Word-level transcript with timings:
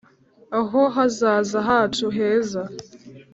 Aho 0.59 0.81
hazaza 0.95 1.57
hacu 1.67 2.05
heza 2.17 2.61